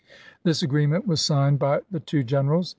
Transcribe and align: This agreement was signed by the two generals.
This 0.41 0.63
agreement 0.63 1.05
was 1.05 1.21
signed 1.21 1.59
by 1.59 1.81
the 1.91 1.99
two 1.99 2.23
generals. 2.23 2.69